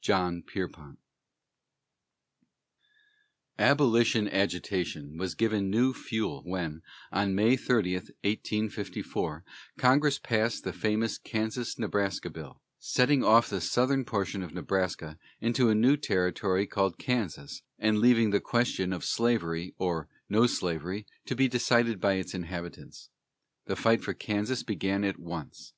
[0.00, 0.98] JOHN PIERPONT.
[3.58, 6.80] Abolition agitation was given new fuel when,
[7.12, 9.44] on May 30, 1854,
[9.76, 15.68] Congress passed the famous Kansas Nebraska Bill, setting off the southern portion of Nebraska into
[15.68, 21.36] a new territory called Kansas, and leaving the question of slavery or no slavery to
[21.36, 23.10] be decided by its inhabitants.
[23.66, 25.74] The fight for Kansas began at once.